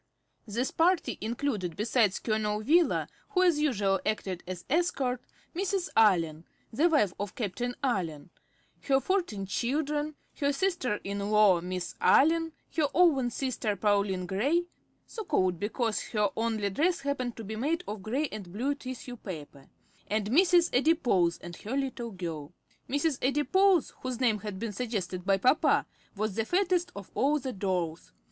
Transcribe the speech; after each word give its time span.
This 0.47 0.71
party 0.71 1.19
included, 1.21 1.75
besides 1.75 2.17
Colonel 2.17 2.57
Wheeler, 2.61 3.07
who 3.29 3.43
as 3.43 3.59
usual 3.59 3.99
acted 4.03 4.41
as 4.47 4.65
escort, 4.67 5.21
Mrs. 5.55 5.89
Allen, 5.95 6.43
the 6.73 6.89
wife 6.89 7.13
of 7.19 7.35
Captain 7.35 7.75
Allen, 7.83 8.31
her 8.85 8.99
fourteen 8.99 9.45
children, 9.45 10.15
her 10.39 10.51
sister 10.51 10.99
in 11.03 11.19
law 11.29 11.61
Miss 11.61 11.93
Allen, 12.01 12.51
her 12.75 12.87
own 12.95 13.29
sister 13.29 13.75
Pauline 13.75 14.25
Gray, 14.25 14.65
so 15.05 15.23
called 15.23 15.59
because 15.59 16.01
her 16.07 16.31
only 16.35 16.71
dress 16.71 17.01
happened 17.01 17.37
to 17.37 17.43
be 17.43 17.55
made 17.55 17.83
of 17.87 18.01
gray 18.01 18.27
and 18.29 18.51
blue 18.51 18.73
tissue 18.73 19.17
paper, 19.17 19.69
and 20.07 20.31
Mrs. 20.31 20.73
Adipose 20.75 21.37
and 21.37 21.55
her 21.57 21.77
little 21.77 22.09
girl. 22.09 22.51
Mrs. 22.89 23.23
Adipose, 23.23 23.91
whose 24.01 24.19
name 24.19 24.39
had 24.39 24.57
been 24.57 24.73
suggested 24.73 25.27
by 25.27 25.37
papa, 25.37 25.85
was 26.15 26.33
the 26.33 26.45
fattest 26.45 26.91
of 26.95 27.11
all 27.13 27.37
the 27.37 27.53
dolls. 27.53 28.11